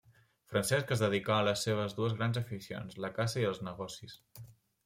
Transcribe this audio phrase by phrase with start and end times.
[0.53, 4.19] Francesc es dedicà a les seves dues grans aficions, la caça i els negocis.